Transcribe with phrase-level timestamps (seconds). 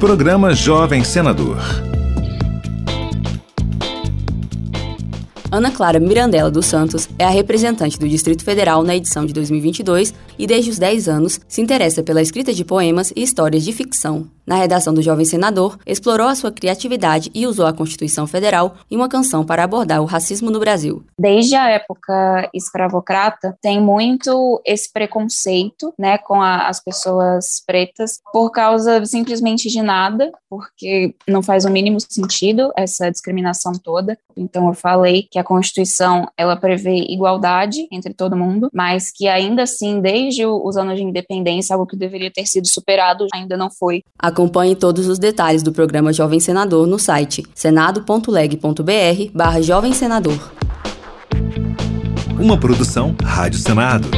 [0.00, 1.58] Programa Jovem Senador.
[5.52, 10.14] Ana Clara Mirandela dos Santos é a representante do Distrito Federal na edição de 2022
[10.38, 14.26] e, desde os 10 anos, se interessa pela escrita de poemas e histórias de ficção.
[14.46, 18.96] Na redação do Jovem Senador, explorou a sua criatividade e usou a Constituição Federal em
[18.96, 21.04] uma canção para abordar o racismo no Brasil.
[21.18, 28.50] Desde a época escravocrata, tem muito esse preconceito né, com a, as pessoas pretas por
[28.50, 34.18] causa simplesmente de nada, porque não faz o mínimo sentido essa discriminação toda.
[34.36, 39.62] Então eu falei que a Constituição ela prevê igualdade entre todo mundo, mas que ainda
[39.62, 44.02] assim, desde os anos de independência, algo que deveria ter sido superado ainda não foi.
[44.18, 50.52] A Acompanhe todos os detalhes do programa Jovem Senador no site senado.leg.br barra Jovem Senador.
[52.38, 54.08] Uma produção Rádio Senado.